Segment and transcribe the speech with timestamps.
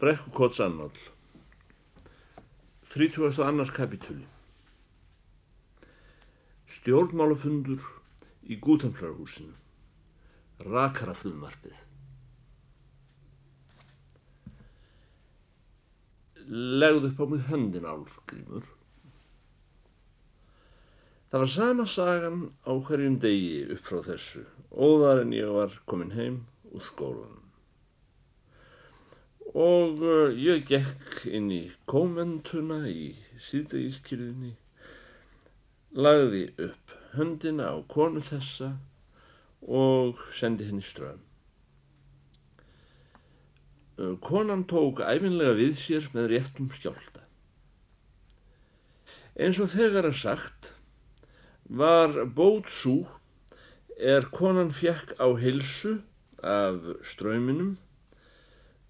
[0.00, 0.90] Brekkukots annál
[2.88, 3.64] 32.
[3.72, 4.24] kapitúli
[6.64, 7.82] Stjórnmálafundur
[8.48, 9.52] í Gútamflarhúsinu
[10.64, 11.82] Rakaraflumvarpið
[16.80, 18.70] Legðu upp á mig höndin álfgrímur
[21.28, 24.48] Það var sama sagan á hverjum degi upp frá þessu.
[24.72, 26.40] Óðar en ég var komin heim
[26.72, 27.39] úr skólan
[29.54, 34.52] og uh, ég gekk inn í kommentuna í síðdegiskyrðinni,
[35.96, 38.76] lagði upp höndina á konu þessa
[39.66, 41.18] og sendi henni ström.
[43.98, 47.26] Uh, konan tók æfinlega við sér með réttum skjálta.
[49.40, 50.72] Eins og þegar að sagt
[51.70, 53.02] var bót svo
[53.98, 55.98] er konan fjekk á hilsu
[56.42, 57.78] af ströyminum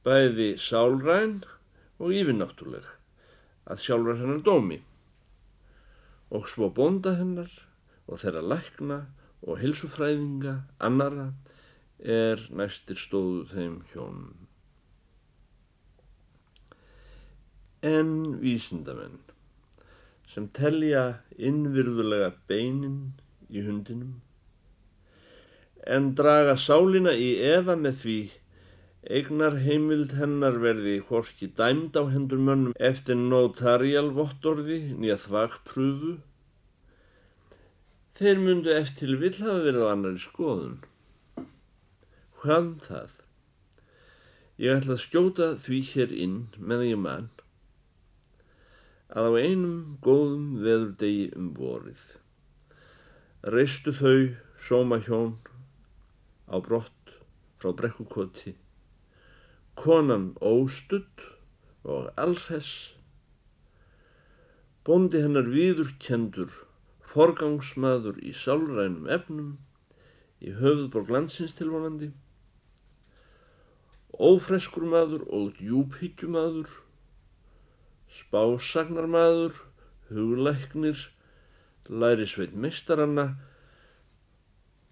[0.07, 1.43] bæði sálræn
[2.01, 2.87] og yfirnáttúrleg
[3.71, 4.81] að sjálfur hennar dómi
[6.31, 7.51] og svo bonda hennar
[8.07, 9.01] og þeirra lækna
[9.47, 11.31] og hilsufræðinga annara
[12.01, 14.47] er næstir stóðu þeim hjónum.
[17.85, 19.21] En vísindamenn
[20.31, 23.13] sem telja innvirðulega beinin
[23.51, 24.21] í hundinum
[25.87, 28.19] en draga sálina í efa með því
[29.09, 36.19] Eignar heimild hennar verði hvorki dæmd á hendur mönnum eftir notarial vottorði nýja þvagprúðu.
[38.21, 40.79] Þeir myndu eftir vill hafa verið á annari skoðun.
[42.43, 43.17] Hvaðan það?
[44.61, 47.31] Ég ætla að skjóta því hér inn með ég mann
[49.11, 52.03] að á einum góðum veðurdegi um vorið
[53.55, 54.37] reistu þau
[54.69, 55.33] sóma hjón
[56.47, 57.15] á brott
[57.59, 58.53] frá brekkukoti
[59.81, 61.23] konan óstudd
[61.89, 62.93] og allhess,
[64.85, 66.53] bóndi hennar viðurkendur,
[67.11, 69.55] forgangsmaður í sálrænum efnum,
[70.45, 72.11] í höfðborg landsins tilvonandi,
[74.21, 76.37] ófreskur maður og djúphyggjum
[78.21, 79.57] spásagnar maður,
[80.13, 81.09] huglæknir,
[81.89, 83.31] læri sveit meistaranna.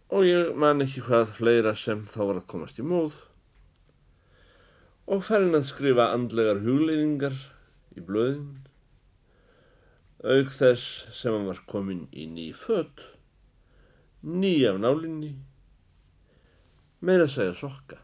[0.09, 3.28] Og ég man ekki hvað fleira sem þá var að komast í móð
[5.08, 7.36] og færinn að skrifa andlegar hugleiðingar
[7.96, 8.66] í blöðin,
[10.20, 13.00] auk þess sem hann var komin í ný fött,
[14.20, 15.32] ný af nálinni,
[17.00, 18.02] meira að segja sokka.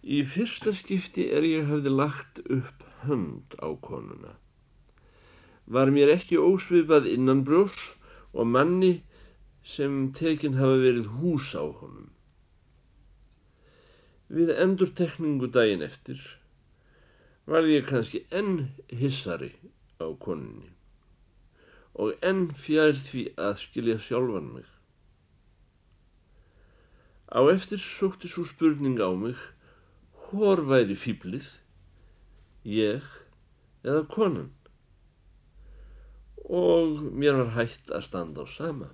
[0.00, 4.36] Í fyrsta skipti er ég hafði lagt upp hönd á konuna.
[5.66, 7.76] Var mér ekki ósvipað innan brjós
[8.32, 9.00] og manni
[9.66, 12.15] sem tekinn hafa verið hús á honum.
[14.26, 16.18] Við endur tekningu daginn eftir
[17.46, 19.52] var ég kannski enn hissari
[20.02, 20.72] á koninni
[21.94, 24.66] og enn fjær því að skilja sjálfan mig.
[27.30, 29.38] Á eftir sókti svo spurning á mig
[30.26, 31.46] hvor væri fýblið,
[32.66, 33.06] ég
[33.86, 34.50] eða konan
[36.50, 38.90] og mér var hægt að standa á sama.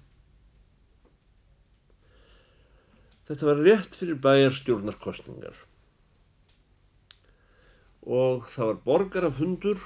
[3.28, 5.58] Þetta var rétt fyrir bæjarstjórnarkostningar
[8.02, 9.82] og það var borgarafundur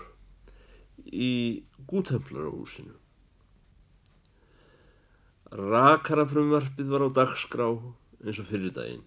[1.05, 2.95] í Gútemplarahúsinu.
[5.53, 7.69] Rakarafrumvarpið var á dagskrá
[8.25, 9.05] eins og fyrir daginn.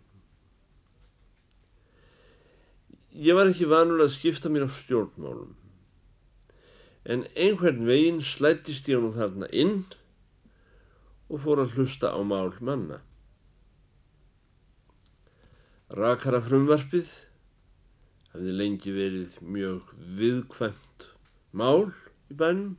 [3.10, 5.58] Ég var ekki vanur að skipta mér á stjórnmálum
[7.10, 9.80] en einhvern veginn slættist ég nú þarna inn
[11.30, 13.00] og fór að hlusta á mál manna.
[15.90, 17.10] Rakara frumvarpið
[18.30, 19.88] hafði lengi verið mjög
[20.20, 21.06] viðkvæmt
[21.58, 21.88] mál
[22.30, 22.76] í bænum.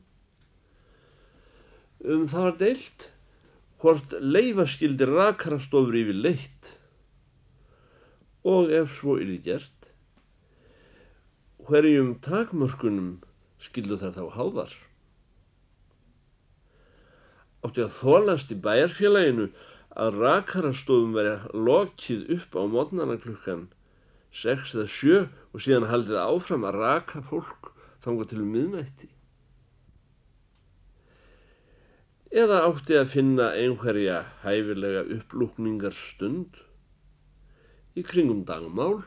[2.07, 3.07] Um það var deilt
[3.83, 6.71] hvort leifaskildi rakarastofur yfir leitt
[8.47, 9.91] og ef svo er þið gert,
[11.67, 13.11] hverjum takmörkunum
[13.59, 14.77] skildu þær þá háðar.
[17.67, 19.51] Átti að þólast í bæjarfélaginu
[19.99, 23.69] að rakarastofum verið lokið upp á mótnana klukkan
[24.31, 27.73] 6 eða 7 og síðan haldið áfram að raka fólk
[28.05, 29.09] þanga til miðnætti.
[32.31, 36.61] Eða átti að finna einhverja hæfilega upplúkningar stund
[37.99, 39.01] í kringum dagmál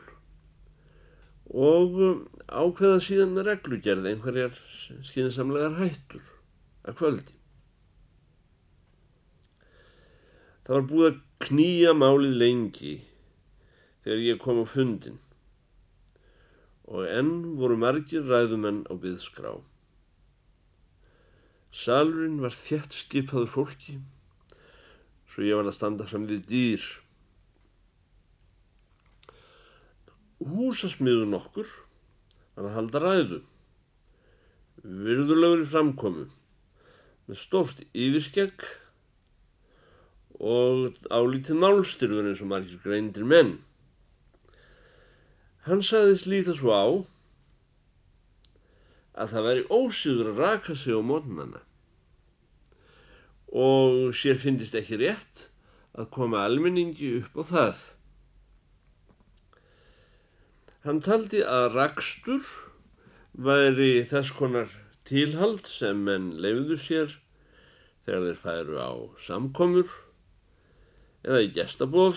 [1.48, 1.96] og
[2.52, 4.60] ákveða síðan með reglugerð einhverjar
[5.08, 6.28] skynsamlegar hættur
[6.84, 7.33] að kvöldi.
[10.64, 12.94] Það var búið að knýja málið lengi
[14.04, 15.18] þegar ég kom á fundin
[16.88, 19.58] og enn voru margir ræðumenn á byðskrá.
[21.74, 23.98] Salurinn var þjætt skipaður fólki
[25.34, 26.84] svo ég var að standa fram við dýr.
[30.44, 31.68] Húsasmiður nokkur
[32.54, 33.40] var að halda ræðu,
[34.84, 36.24] virðulegur í framkomu
[37.26, 38.64] með stórt yfirskegg
[40.40, 43.58] og álítið málstyrður eins og margir greindir menn.
[45.64, 46.86] Hann saðist líta svo á
[49.14, 51.62] að það væri ósýður að raka sig á mótnana
[53.54, 55.48] og sér finnist ekki rétt
[55.94, 57.82] að koma almenningi upp á það.
[60.84, 62.48] Hann taldi að rakstur
[63.32, 64.72] væri þess konar
[65.06, 67.14] tilhald sem menn leiðu sér
[68.04, 68.92] þegar þeir færu á
[69.24, 69.94] samkomur
[71.24, 72.12] eða í gestaból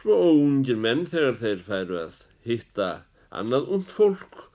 [0.00, 2.90] svo ungir menn þegar þeir færu að hitta
[3.30, 4.46] annað und fólk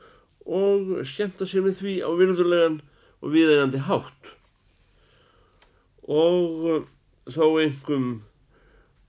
[0.46, 2.80] og skemmta sér með því á virðulegan
[3.22, 4.32] og viðegandi hátt.
[6.06, 6.86] Og
[7.34, 8.10] þó einhverjum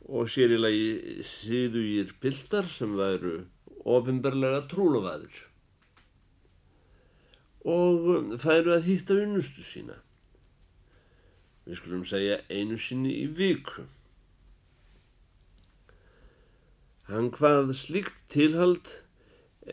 [0.07, 3.41] og sér í lagi síðugir pildar sem væru
[3.87, 5.43] ofinberlega trúlofaður
[7.67, 9.97] og um, færu að hitta vinnustu sína
[11.67, 13.85] við skulum segja einu sinni í viku
[17.07, 18.89] Hann hvað slíkt tilhald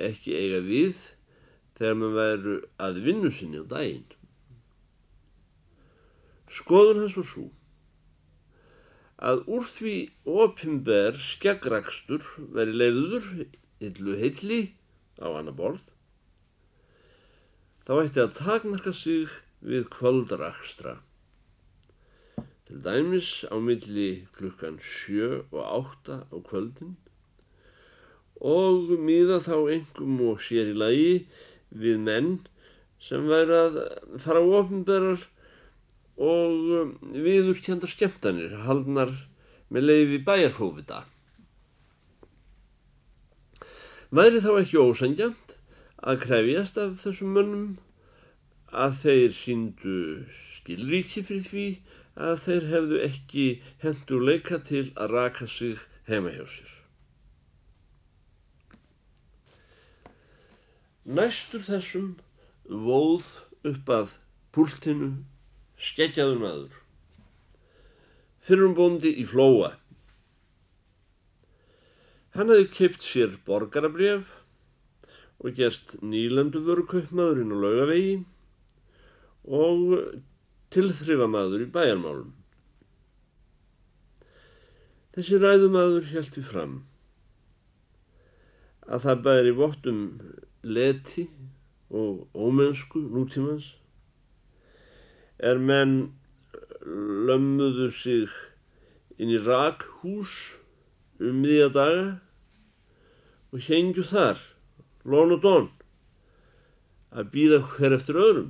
[0.08, 1.00] ekki eiga við
[1.80, 4.06] þegar maður væru að vinnu sinni á daginn.
[6.54, 7.48] Skoðun hans var svo
[9.24, 9.96] að úr því
[10.44, 13.26] opimber skeggrakstur veri leiður
[13.82, 14.60] hillu heilli
[15.18, 15.88] á annar borð
[17.88, 19.32] þá ætti að takmarka sig
[19.64, 21.00] við kvöldrakstra.
[22.74, 26.96] Til dæmis á milli klukkan sjö og átta á kvöldin
[28.42, 31.12] og miða þá engum og sér í lagi
[31.70, 32.32] við menn
[32.98, 33.78] sem væri að
[34.26, 35.22] fara á ofnberðar
[36.18, 39.14] og um, viðurkjandar skemmtanir haldnar
[39.70, 41.06] með leiði bæjarfófita.
[44.10, 45.58] Væri þá ekki ósangjant
[46.02, 47.74] að krefjast af þessum mönnum
[48.74, 49.98] að þeir síndu
[50.58, 51.68] skilríki fyrir því
[52.16, 53.48] að þeir hefðu ekki
[53.82, 56.72] hendur leika til að raka sig heima hjá sér.
[61.04, 62.14] Næstur þessum
[62.70, 63.26] vóð
[63.68, 64.18] upp að
[64.56, 65.10] púltinu
[65.76, 66.78] skeggjaður maður.
[68.44, 69.74] Fyrrumbóndi í flóa.
[72.34, 74.30] Hann hefði keipt sér borgarabrjöf
[75.44, 78.16] og gerst nýlanduður kaupmaðurinn á laugavegi
[79.44, 80.24] og
[80.74, 82.32] tilþrifamaður í bæjarmálum.
[85.14, 86.80] Þessi ræðumadur við fram
[88.90, 90.00] að það bæri vottum
[90.66, 91.28] leti
[91.94, 93.68] og ómennsku nútímans
[95.38, 95.94] er menn
[97.30, 98.34] lömmuðu sig
[99.22, 100.34] inn í rakhús
[101.22, 102.08] um miðja daga
[103.54, 104.42] og hengju þar,
[105.06, 105.70] lón og dón,
[107.14, 108.50] að býða hver eftir öðrum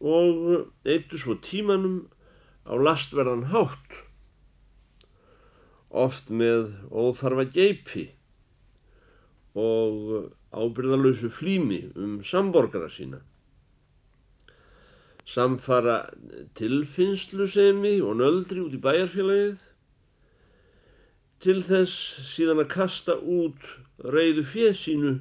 [0.00, 2.06] og eittu svo tímanum
[2.68, 4.04] á lastverðan hátt,
[5.88, 8.10] oft með óþarfa geipi
[9.58, 13.22] og ábyrðalösu flými um samborgara sína.
[15.28, 16.08] Samfara
[16.56, 19.58] tilfinnslusemi og nöldri út í bæjarfélagið
[21.44, 23.66] til þess síðan að kasta út
[24.04, 25.18] reyðu fjesínu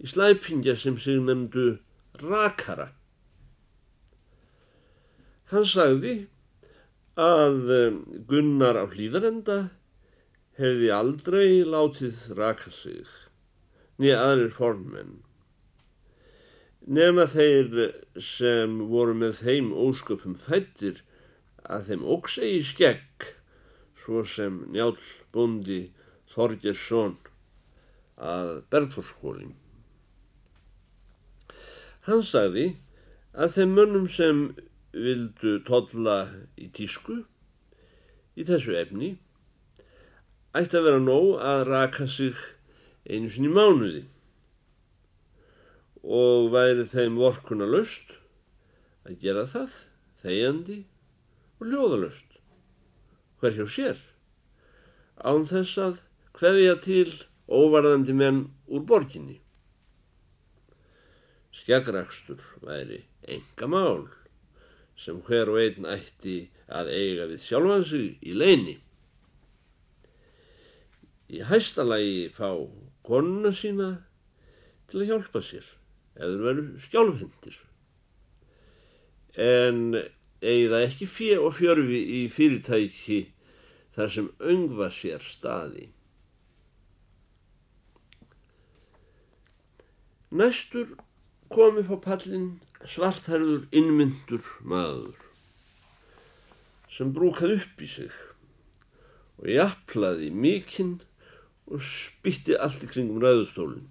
[0.00, 1.78] í slæpingja sem sig nefndu
[2.22, 2.90] rakara.
[5.50, 6.14] Hann sagði
[7.18, 7.72] að
[8.30, 9.58] Gunnar á hlýðarenda
[10.60, 13.08] hefði aldrei látið raka sig
[14.00, 15.18] nýja aðrir fornmenn.
[16.86, 17.74] Nefna þeir
[18.24, 21.02] sem voru með þeim ósköpum fættir
[21.66, 23.26] að þeim óksegi skegg,
[24.00, 24.94] svo sem njál
[25.34, 25.90] bundi
[26.30, 27.18] Þorgersson
[28.16, 29.52] að Bergþórskólin.
[32.06, 32.66] Hann sagði
[33.34, 34.44] að þeim mönnum sem
[34.92, 36.22] vildu todla
[36.58, 37.20] í tísku
[38.36, 39.14] í þessu efni.
[40.56, 42.38] Ætti að vera nóg að raka sig
[43.06, 44.04] einu sinni mánuði.
[46.02, 48.16] Og væri þeim vorkuna löst
[49.06, 49.82] að gera það
[50.24, 50.78] þegjandi
[51.60, 52.38] og ljóðalöst
[53.40, 54.00] hver hjá sér?
[55.20, 56.00] Án þess að
[56.36, 57.12] hveðja til
[57.50, 59.40] óvarðandi menn úr borginni.
[61.60, 64.08] Skjagrakstur væri enga mál
[65.00, 68.76] sem hver og einn ætti að eiga við sjálfan sig í leini.
[71.30, 72.48] í hæsta lagi fá
[73.06, 73.90] konuna sína
[74.90, 75.66] til að hjálpa sér
[76.18, 77.58] þeir veru skjálfhendir.
[79.38, 79.94] En
[80.42, 83.20] eigða ekki fjö og fjörfi í fyrirtæki
[83.94, 85.86] þar sem öngva sér staði.
[90.30, 90.92] Næstur
[91.50, 92.50] kom upp á pallin
[92.88, 95.18] svartherður innmyndur maður
[96.90, 98.14] sem brúkað upp í sig
[99.40, 100.98] og jafnlaði mikinn
[101.70, 103.86] og spytti allt í kringum ræðustólinn.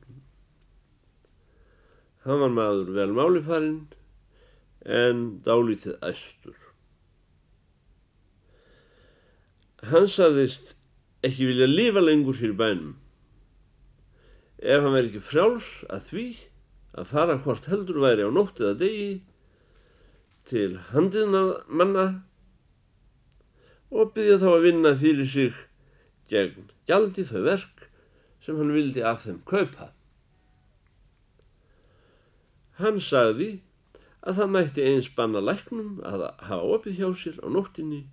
[2.25, 3.77] Hann var maður vel málifarinn
[4.85, 6.57] en dálítið æstur.
[9.89, 10.75] Hann saðist
[11.23, 12.97] ekki vilja lifa lengur hér bænum.
[14.59, 16.25] Ef hann verið ekki frjáls að því
[16.99, 19.11] að fara hvort heldur væri á nótt eða degi
[20.49, 22.07] til handiðna manna
[23.89, 25.55] og byggja þá að vinna fyrir sig
[26.29, 27.87] gegn gjaldi þau verk
[28.45, 29.91] sem hann vildi af þeim kaupa.
[32.79, 33.49] Hann sagði
[34.19, 38.03] að það mætti eins banna læknum að hafa opið hjá sér á nóttinni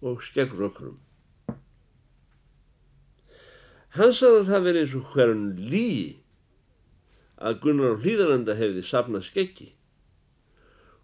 [0.00, 0.98] og skeggur okkurum.
[3.96, 5.86] Hann sagði að það veri eins og hverjum lí
[7.40, 9.70] að Gunnar hlýðaranda hefði sapnað skeggi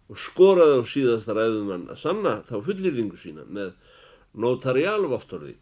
[0.07, 3.73] og skoraði á síðasta ræðumann að sanna þá fullirðingu sína með
[4.37, 5.55] notariálvottorði.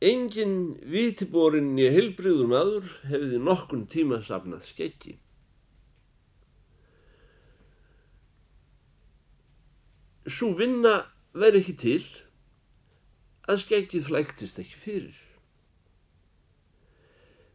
[0.00, 0.54] Engin
[0.88, 5.18] vitiborinn í heilbriður maður hefði nokkun tíma safnað skeggi.
[10.30, 11.02] Svo vinna
[11.36, 12.04] veri ekki til
[13.50, 15.19] að skeggið flæktist ekki fyrir.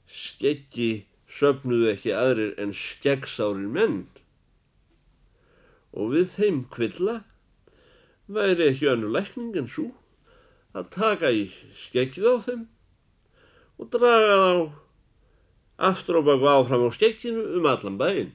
[0.06, 4.04] Skeggi söfnuðu ekki aðrir en skeggsárir menn
[5.96, 7.20] og við þeim kvilla
[8.28, 9.90] væri ekki önnu lækning en svo
[10.76, 11.46] að taka í
[11.86, 12.64] skeggið á þeim
[13.80, 14.56] og draga þá
[15.90, 18.34] aftur og baka áfram á skegginu um allan bæinn.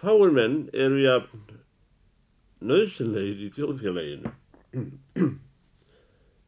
[0.00, 1.44] Fáir menn eru jafn
[2.64, 4.34] nöðsynlegir í þjóðfélaginu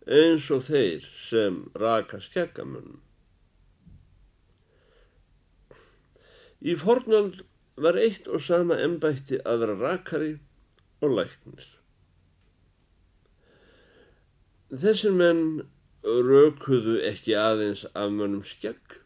[0.07, 3.03] eins og þeir sem raka skeggamönnum.
[6.63, 7.43] Í fornöld
[7.77, 10.37] var eitt og sama ennbætti að vera rakari
[11.05, 11.67] og læknir.
[14.71, 15.43] Þessir menn
[16.07, 19.01] raukuðu ekki aðeins af mönnum skegg,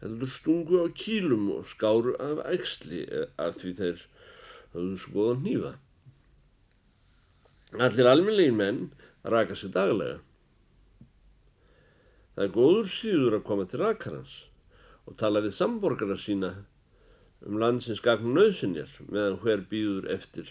[0.00, 3.02] heldur stungu á kílum og skáru af ægsli
[3.36, 4.04] af því þeir
[4.74, 5.72] höfðu skoðan nýfa.
[7.78, 8.78] Allir alminlegin menn
[9.22, 10.18] raka sig daglega.
[12.34, 14.32] Það er góður síður að koma til rakarans
[15.06, 16.50] og tala við samborgara sína
[17.46, 20.50] um landsins gagn nöðsynjar meðan hver býður eftir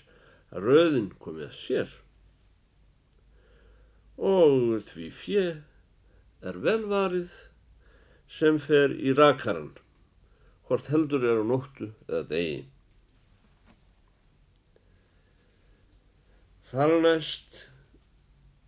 [0.53, 1.91] að röðin komi að sér.
[4.15, 5.45] Og því fjö
[6.39, 7.35] er velvarið
[8.31, 9.73] sem fer í rakaran,
[10.67, 12.59] hvort heldur er á nóttu eða degi.
[16.69, 17.55] Þar næst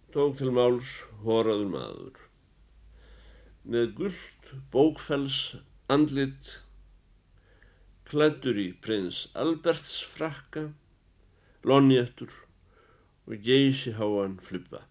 [0.10, 0.88] tók til máls
[1.22, 2.16] horaður maður
[3.74, 5.36] með gullt bókfells
[5.96, 6.50] andlit,
[8.10, 10.64] klættur í prins Alberts frakka,
[11.62, 12.34] lonjættur
[13.30, 14.82] og geysi háan flippa.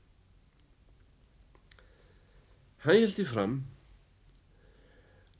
[2.87, 3.59] Hann heldi fram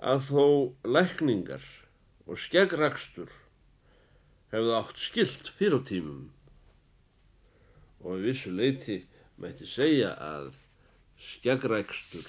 [0.03, 0.45] að þó
[0.99, 1.71] lækningar
[2.27, 3.31] og skeggrakstur
[4.51, 6.29] hefðu átt skilt fyrir tímum
[8.01, 8.99] og við vissu leiti
[9.41, 10.53] mætti segja að
[11.21, 12.29] skeggrækstur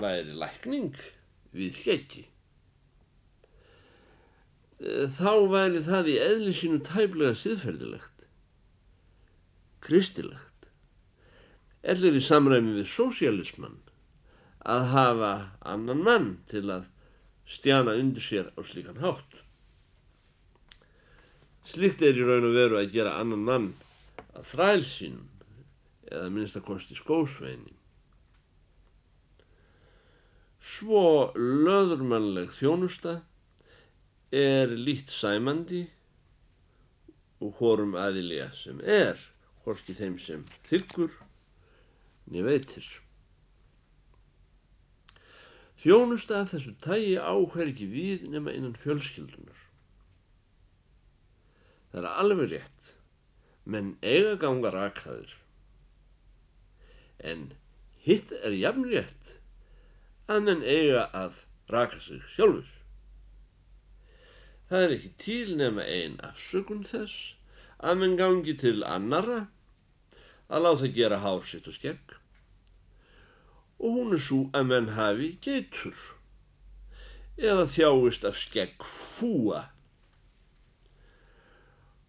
[0.00, 0.94] væri lækning
[1.54, 2.24] við skeggi.
[4.80, 8.24] Þá væri það í eðli sínu tæplega siðferðilegt,
[9.84, 10.70] kristilegt,
[11.82, 13.78] ellir í samræmi við sósialismann
[14.60, 15.34] að hafa
[15.64, 16.88] annan mann til að
[17.50, 19.40] stjana undir sér á slíkan hátt.
[21.66, 23.68] Slikt er í raun og veru að gera annan mann
[24.32, 25.28] að þræl sínum
[26.10, 27.76] eða minnst að kosti skósveinin.
[30.60, 33.20] Svo löðurmannleg þjónusta
[34.32, 35.84] er lít sæmandi
[37.40, 39.16] og hórum aðilja sem er,
[39.64, 41.14] hvorki þeim sem þykkur
[42.30, 42.90] niður veitir.
[45.80, 49.59] Þjónusta af þessu tægi áhver ekki við nema innan fjölskyldunar.
[51.90, 52.90] Það er alveg rétt,
[53.64, 55.32] menn eiga ganga rakþaður.
[57.30, 57.50] En
[58.06, 59.34] hitt er jafn rétt
[60.30, 62.70] að menn eiga að raka sig sjálfur.
[64.70, 67.34] Það er ekki til nema einn afsökun þess
[67.82, 69.42] að menn gangi til annara
[70.50, 72.20] að láta gera hár sitt og skegg
[73.80, 75.96] og hún er svo að menn hafi geitur
[77.40, 79.64] eða þjáist af skegg fúa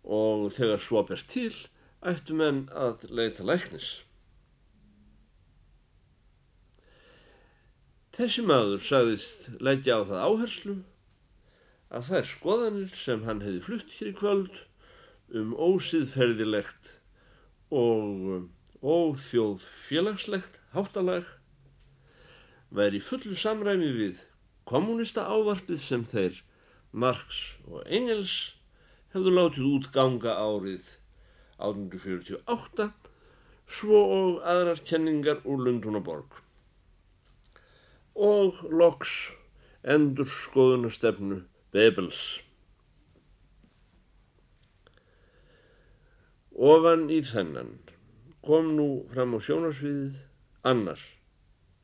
[0.04, 1.54] og þegar svo ber til
[2.02, 3.90] ættu menn að leita læknis.
[8.12, 10.74] Þessi maður sagðist leggja á það áherslu
[11.92, 14.58] að þær skoðanir sem hann hefði flutt hér í kvöld
[15.42, 16.96] um ósýðferðilegt
[17.72, 18.50] og
[18.82, 21.28] óþjóð félagslegt háttalag
[22.76, 24.26] væri fullu samræmi við
[24.68, 26.42] kommunista ávarpið sem þeir
[26.92, 28.36] Marx og Engels
[29.12, 30.86] hefðu látið út ganga árið
[31.62, 32.88] 1848
[33.72, 36.40] svo og aðrar kenningar úr Lundunaborg
[38.16, 39.12] og loks
[39.88, 41.42] endur skoðunastefnu
[41.72, 42.42] Bebels.
[46.52, 47.78] Ofan í þennan
[48.46, 50.20] kom nú fram á sjónarsviðið
[50.68, 51.02] annar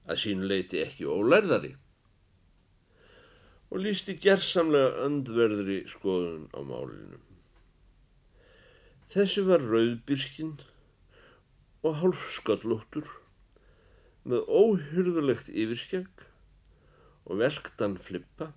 [0.08, 1.74] að sínu leiti ekki ólærðari
[3.68, 7.20] og lísti gerðsamlega öndverðri skoðun á málinu.
[9.12, 10.58] Þessi var rauðbyrkin
[11.88, 13.10] og hálfskallóttur
[14.28, 16.24] með óhyrðulegt yfirskegg
[17.28, 18.52] og velktan flippa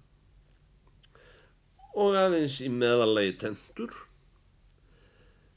[1.95, 3.95] og aðeins í meðalagi tentur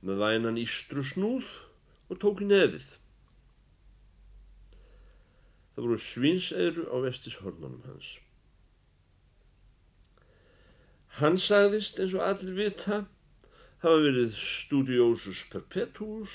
[0.03, 1.50] með vænan ístru snúð
[2.10, 2.86] og tók í nefið.
[5.74, 8.10] Það voru svinseiru á vestishornunum hans.
[11.20, 13.03] Hann sagðist eins og allir vita
[13.84, 16.34] hafa verið studiosus perpetuus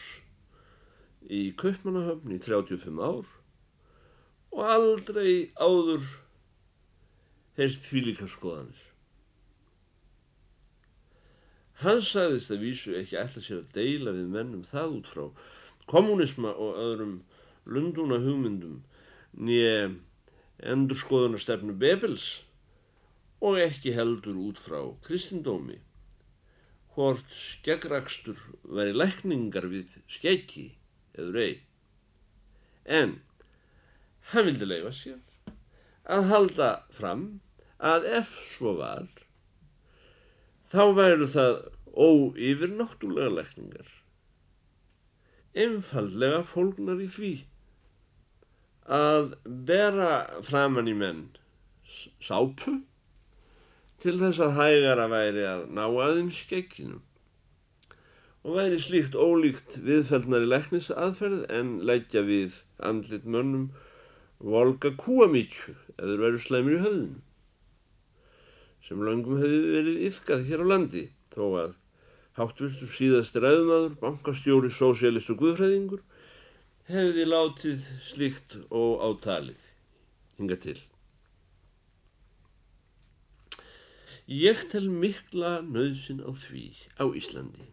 [1.27, 3.27] í Kaupmannahöfn í 35 ár
[4.55, 6.07] og aldrei áður
[7.59, 8.85] heyrst fylíkar skoðanir.
[11.83, 15.25] Hann sagðist að vísu ekki ætla sér að deila við mennum það út frá
[15.91, 17.21] kommunisma og öðrum
[17.67, 18.85] lunduna hugmyndum
[19.35, 19.91] nýja
[20.63, 22.31] endur skoðunarstefnu Bebels
[23.45, 25.79] og ekki heldur út frá kristindómi
[26.95, 30.65] hvort skeggrakstur veri lækningar við skeggi
[31.15, 31.53] eður ei.
[32.99, 33.21] En
[34.33, 35.55] hann vildi leifa sér
[36.11, 37.23] að halda fram
[37.79, 39.07] að ef svo var
[40.73, 41.55] þá væru það
[41.95, 43.95] óyfir náttúrlega lækningar.
[45.55, 47.33] Einfallega fólknar í því
[48.99, 49.35] að
[49.71, 51.27] bera framann í menn
[52.19, 52.81] sápu
[54.03, 57.01] til þess að hægara væri að ná aðeins skekkinu
[58.47, 63.71] og væri slíkt ólíkt viðfældnari leknis aðferð en leggja við andlit mönnum
[64.39, 67.25] volga kúamíkju eður veru slemur í höfðinu
[68.89, 71.73] sem langum hefði verið yfkað hér á landi þó að
[72.39, 76.05] háttvistur síðast ræðumadur, bankastjóri, sósialist og guðfræðingur
[76.89, 79.67] hefði látið slíkt og átalið
[80.39, 80.79] hinga til.
[84.29, 86.67] Ég tel mikla nöðsin á því
[87.01, 87.65] á Íslandi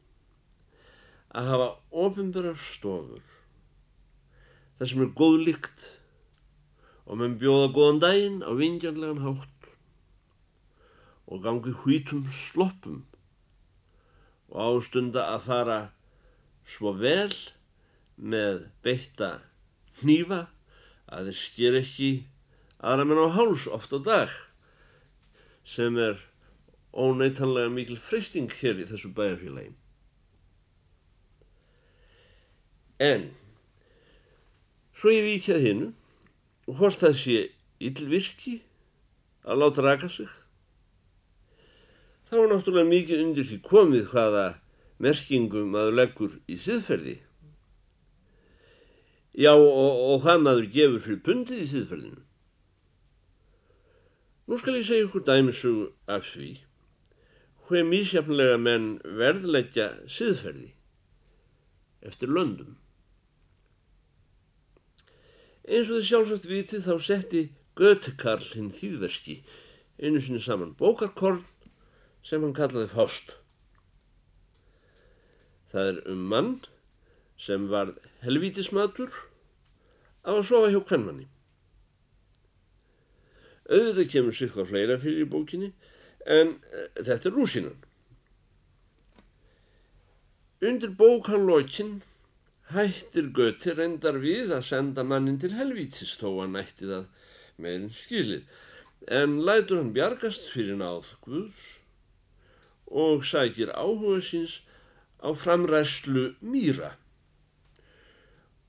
[1.36, 3.24] að hafa ofinbærar stofur
[4.80, 5.82] þar sem er góð líkt
[7.04, 9.68] og menn bjóða góðan daginn á vingjarlegan hátt
[11.28, 13.02] og gangi hvítum sloppum
[14.48, 15.80] og ástunda að fara
[16.64, 17.34] svo vel
[18.16, 19.34] með beitta
[20.00, 20.46] hnífa
[21.12, 22.10] að þeir sker ekki
[22.80, 24.32] aðra menn á háls oft á dag
[25.68, 26.24] sem er
[26.96, 29.74] óneitanlega mikil freysting hér í þessu bæjarfélagi.
[33.04, 33.28] En
[34.96, 35.92] svo ég vikið hinnu
[36.70, 37.38] og hvort það sé
[37.84, 38.62] yllvirki
[39.44, 40.32] að láta raka sig
[42.30, 44.46] þá er náttúrulega mikið undir því komið hvaða
[45.04, 47.18] merkingum maður leggur í siðferði.
[49.36, 52.22] Já og, og hvað maður gefur fyrir pundið í siðferðinu.
[54.46, 55.80] Nú skal ég segja ykkur dæmisug
[56.12, 56.52] af því
[57.66, 60.72] hver mísjafnlega menn verðleggja siðferði
[62.06, 62.76] eftir löndum.
[65.66, 67.42] Eins og þið sjálfsagt vitið þá setti
[67.76, 69.40] Götekarl hinn þýðverski
[70.00, 71.42] einu sinni saman bókarkorn
[72.26, 73.34] sem hann kallaði Fást.
[75.74, 76.52] Það er um mann
[77.42, 79.10] sem var helvítismatur
[80.24, 81.28] af að sofa hjá kvennmanni.
[83.66, 85.72] Auðvitað kemur sig hvað fleira fyrir í bókinni
[86.26, 87.78] en uh, þetta er rúsinan.
[90.66, 92.00] Undir bókanlókin
[92.74, 97.06] hættir Göti reyndar við að senda mannin til helvítis þó að nætti það
[97.62, 98.46] meðin skilið,
[99.20, 101.60] en lætur hann bjargast fyrir náð Guðs
[102.90, 104.62] og sækir áhuga síns
[105.22, 106.96] á framræslu mýra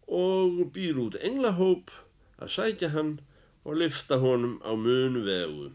[0.07, 1.91] og býr út englahóp
[2.39, 3.17] að sækja hann
[3.67, 5.73] og lifta honum á mun vegu.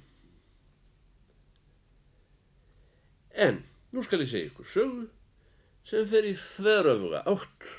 [3.34, 5.06] En nú skal ég segja ykkur sögu
[5.88, 7.70] sem fer í þveröfuga átt.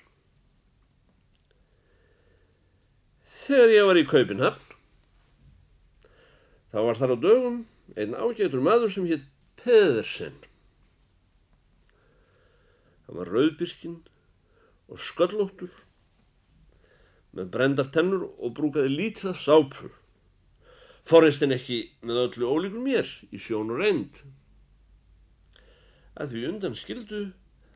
[3.43, 4.75] Þegar ég var í Kaupinhafn,
[6.73, 7.61] þá var þar á dögum
[7.99, 9.25] einn ágætur maður sem hétt
[9.61, 10.37] Pedersen.
[13.07, 13.99] Hann var rauðbyrkinn
[14.93, 15.73] og sköllóttur
[17.37, 19.93] með brendar tennur og brúkaði lítið sápur.
[21.07, 24.23] Forrest en ekki með öllu ólíkur mér í sjón og reynd.
[26.21, 27.23] Að því undan skildu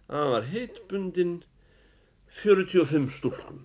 [0.07, 1.35] að hann var heitbundin
[2.43, 3.65] 45 stúlkum.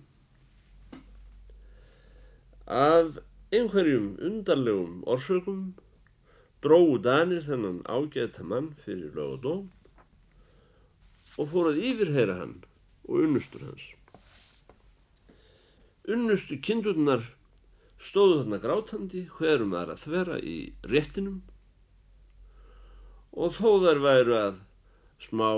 [2.66, 3.18] Af
[3.52, 5.74] einhverjum undarlegum orsökum
[6.64, 9.44] dróðu Danir þennan ágæta mann fyrir lög
[11.36, 12.58] og fór að yfirheyra hann
[13.08, 13.84] og unnustur hans.
[16.08, 17.24] Unnustu kindurnar
[18.02, 20.56] stóðu þarna grátandi hverjum aðra þvera í
[20.88, 21.40] réttinum
[23.32, 24.58] og þó þær væru að
[25.26, 25.48] smá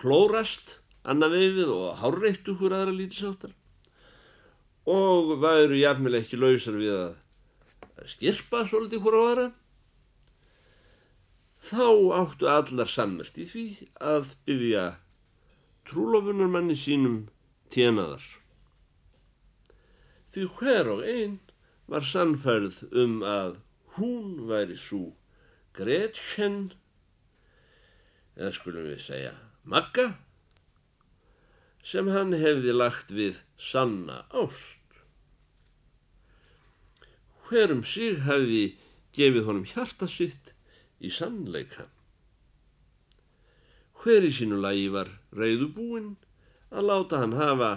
[0.00, 3.56] klórast annað veifið og hárreittu hver aðra lítisáttar
[4.90, 9.48] og væru jafnvel ekki lausar við að skirpa svolítið hver á aðra
[11.70, 13.64] þá áttu allar sammert í því
[14.00, 14.84] að byggja
[15.90, 17.22] trúlofunarmanni sínum
[17.74, 18.22] tjenaðar.
[20.30, 21.38] Því hver og einn
[21.90, 23.56] var sannfærið um að
[23.96, 25.10] hún væri svo
[25.74, 26.72] Gretchen,
[28.38, 29.32] eða skulum við segja
[29.64, 30.14] Magga,
[31.84, 34.78] sem hann hefði lagt við sanna ást.
[37.48, 38.64] Hverum sig hefði
[39.16, 40.52] gefið honum hjarta sitt
[41.00, 41.88] í sannleika.
[44.00, 46.14] Hver í sínu lagi var reyðubúinn
[46.70, 47.70] að láta hann hafa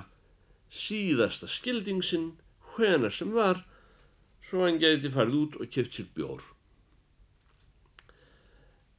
[0.73, 2.33] síðasta skildingsinn
[2.73, 3.63] hvenar sem var
[4.47, 6.43] svo hann geti farið út og keft sér bjór.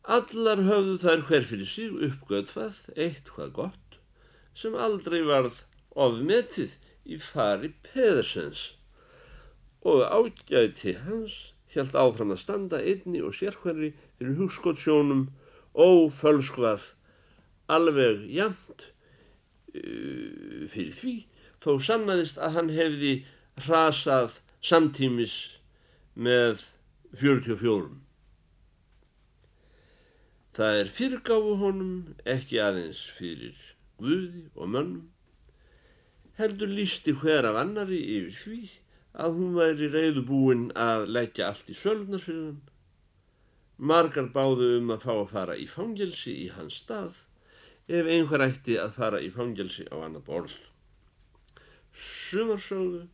[0.04, 3.94] Allar höfðu þær hver fyrir sig uppgötvað eitt hvað gott
[4.52, 5.62] sem aldrei varð
[5.96, 6.74] ofmetið
[7.08, 8.74] í fari Pedersens
[9.80, 11.38] og ágæti hans
[11.72, 15.24] hjælt áfram að standa einni og sérhverri fyrir hugskottsjónum
[15.72, 16.84] ófölskvað
[17.72, 18.88] alveg jamt
[19.72, 21.16] uh, fyrir því
[21.64, 23.16] þó sannaðist að hann hefði
[23.64, 25.34] hrasað samtímis
[26.14, 26.60] með
[27.16, 28.03] 44.
[30.54, 31.94] Það er fyrirgáfu honum
[32.30, 33.56] ekki aðeins fyrir
[33.98, 35.08] Guði og mönnum,
[36.38, 38.58] heldur lísti hver af annari yfir því
[39.24, 42.62] að hún væri reyðubúin að leggja allt í sölvnar fyrir hann.
[43.78, 47.18] Margar báðu um að fá að fara í fangelsi í hans stað
[47.90, 50.56] ef einhver ætti að fara í fangelsi á annað borð.
[52.30, 53.08] Sumarsóðu,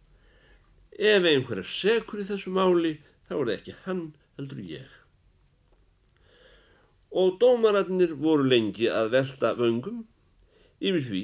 [0.92, 2.98] ef einhver er sekur í þessu máli
[3.28, 4.99] þá er það ekki hann heldur ég.
[7.10, 10.04] Og dómararnir voru lengi að velta vöngum
[10.80, 11.22] yfir því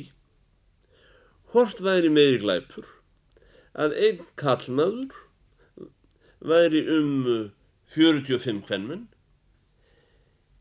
[1.52, 2.88] hvort væri meiri glæpur
[3.84, 5.14] að einn kallmaður
[6.50, 7.12] væri um
[7.94, 9.06] 45 kvennmenn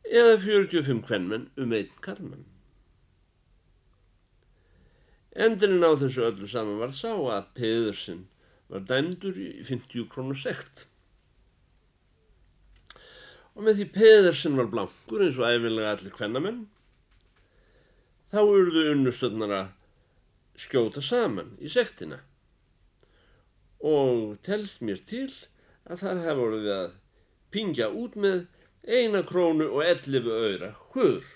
[0.06, 2.46] eða 45 kvennmenn um einn kallmann.
[5.36, 8.22] Endurinn á þessu öllu saman var sá að Pedersen
[8.72, 10.86] var dæmdur í 50 krónu sekt.
[13.56, 16.66] Og með því Pedersen var blankur eins og æfinlega allir kvennamenn,
[18.32, 22.20] þá urðu unnustöðnar að skjóta saman í sektina.
[23.80, 25.32] Og telst mér til
[25.88, 26.94] að þar hefur voruð að
[27.56, 28.46] pingja út með
[28.84, 31.28] eina krónu og ellifu öyra hver.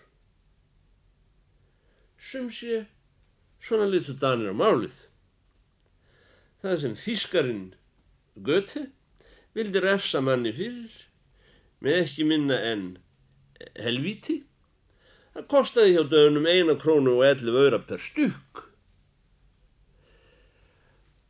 [2.19, 2.83] Sem sé
[3.59, 4.95] Svona litur Danir á málið.
[6.63, 7.65] Það sem þýskarinn
[8.39, 8.85] Göte
[9.55, 11.08] vildi refsa manni fyrir
[11.83, 12.85] með ekki minna en
[13.79, 14.41] helvíti.
[15.35, 18.65] Það kostiði hjá dögunum eina krónu og ellu öyra per stykk.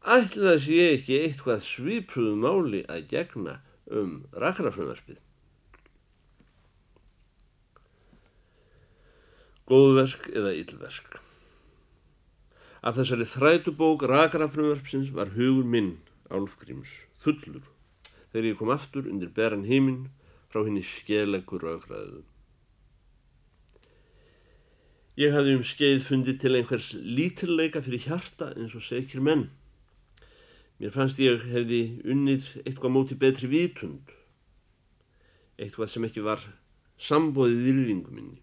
[0.09, 3.57] Ætli það sé ekki eitthvað svipruðu máli að gegna
[3.91, 5.19] um rakrafröðarpið.
[9.69, 11.19] Góðverk eða yllverk.
[12.79, 15.97] Af þessari þrætubók rakarafröðarpsins var hugur minn,
[16.31, 17.67] Álfgríms, fullur
[18.31, 20.07] þegar ég kom aftur undir beran heiminn
[20.49, 22.23] frá henni skelegur auðgræðu.
[25.19, 29.49] Ég hafði um skeið fundið til einhvers lítillega fyrir hjarta eins og sekir menn.
[30.79, 34.13] Mér fannst ég hefði unnið eitthvað móti betri vitund,
[35.59, 36.45] eitthvað sem ekki var
[37.03, 38.39] sambóðið virðingu minni.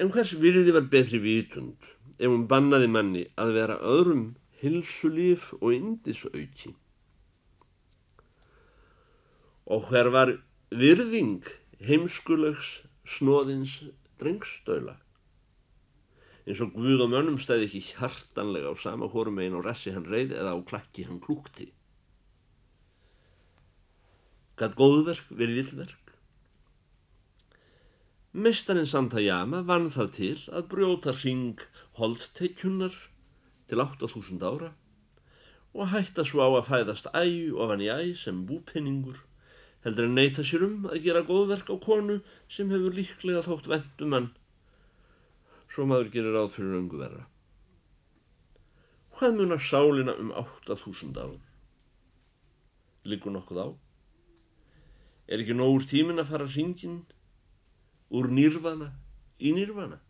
[0.00, 1.86] En hvers virði var betri vitund
[2.18, 6.74] ef hún bannaði manni að vera öðrum hilsulíf og indisauki?
[9.70, 10.34] Og hver var
[10.74, 11.46] virðing
[11.86, 13.78] heimskulegs snóðins
[14.18, 14.98] drengstöila?
[16.50, 20.08] eins og Guð og mönnum stæði ekki hjartanlega á sama hórum einn og rassi hann
[20.08, 21.70] reyð eða á klakki hann klúkti.
[24.58, 26.14] Gat góðverk verið illverk?
[28.32, 31.62] Mestarinn Santayama vann það til að brjóta ring
[31.98, 32.94] holdteikjunnar
[33.70, 34.74] til 8000 ára
[35.70, 39.22] og hætta svo á að fæðast æg ofan í æg sem búpenningur
[39.84, 42.20] heldur en neyta sér um að gera góðverk á konu
[42.52, 44.30] sem hefur líklega þótt vendum hann
[45.70, 47.24] svo maður gerir áð fyrir öngu verra.
[49.16, 51.36] Hvað munar sálina um 8000 ár?
[53.04, 53.68] Liggur nokkuð á?
[55.30, 57.02] Er ekki nógur tímin að fara hringin
[58.10, 58.90] úr nýrvana
[59.38, 60.00] í nýrvana?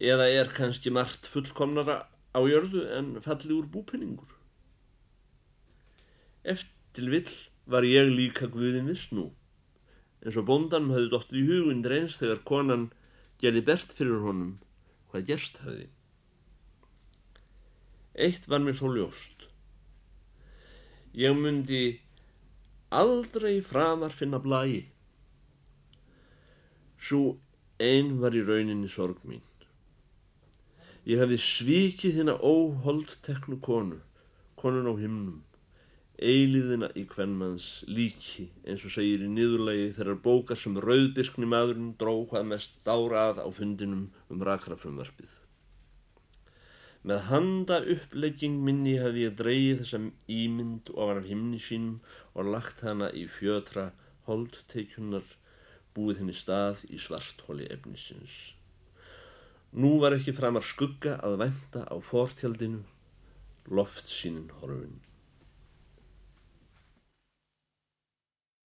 [0.00, 2.00] Eða er kannski margt fullkomnara
[2.34, 4.32] á jörðu en falli úr búpenningur?
[6.44, 7.32] Eftir vill
[7.66, 9.30] var ég líka Guðin viss nú
[10.24, 12.84] eins og bóndanum hafði dóttið í hugun dreins þegar konan
[13.42, 14.54] gerði bert fyrir honum
[15.12, 15.88] hvað gerst hafði.
[18.14, 19.46] Eitt var mér þó ljóst.
[21.14, 21.82] Ég myndi
[22.88, 24.86] aldrei framar finna blæi.
[26.96, 27.36] Svo
[27.82, 29.44] einn var í rauninni sorg mín.
[31.04, 33.98] Ég hefði svikið hérna óhold teknu konu,
[34.56, 35.42] konun á himnum
[36.22, 42.12] eilíðina í hvernmanns líki eins og segir í niðurlegi þeirrar bókar sem rauðbyrkni maðurinn dró
[42.30, 45.32] hvað mest dárað á fundinum um rakrafrumvarpið.
[47.04, 50.00] Með handa upplegging minni hefði ég dreyið þessa
[50.32, 51.98] ímynd ofan af himni sínum
[52.32, 53.90] og lagt hana í fjötra
[54.28, 55.26] holdteikjunar
[55.94, 58.38] búið henni stað í svarthóli efnisins.
[59.74, 62.84] Nú var ekki framar skugga að venda á fortjaldinu
[63.74, 65.02] loft sínin horfinn.